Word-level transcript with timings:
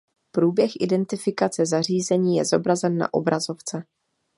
Průběh 0.31 0.71
identifikace 0.81 1.65
zařízení 1.65 2.35
je 2.37 2.45
zobrazen 2.45 2.97
na 2.97 3.13
obrazovce. 3.13 3.83